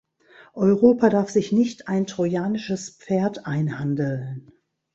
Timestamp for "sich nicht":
1.29-1.87